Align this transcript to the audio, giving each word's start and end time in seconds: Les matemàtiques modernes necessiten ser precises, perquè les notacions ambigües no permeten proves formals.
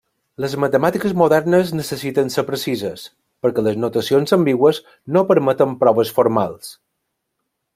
Les 0.43 0.53
matemàtiques 0.61 1.11
modernes 1.21 1.73
necessiten 1.79 2.31
ser 2.35 2.43
precises, 2.47 3.03
perquè 3.47 3.65
les 3.67 3.77
notacions 3.83 4.35
ambigües 4.39 4.81
no 5.17 5.25
permeten 5.33 5.77
proves 5.85 6.15
formals. 6.21 6.73